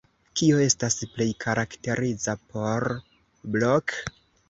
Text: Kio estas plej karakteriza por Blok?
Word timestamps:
Kio 0.39 0.61
estas 0.67 0.97
plej 1.17 1.27
karakteriza 1.45 2.37
por 2.49 2.91
Blok? 3.57 3.99